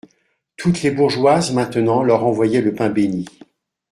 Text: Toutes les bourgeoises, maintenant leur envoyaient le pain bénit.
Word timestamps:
Toutes 0.57 0.81
les 0.81 0.89
bourgeoises, 0.89 1.51
maintenant 1.51 2.01
leur 2.01 2.25
envoyaient 2.25 2.63
le 2.63 2.73
pain 2.73 2.89
bénit. 2.89 3.25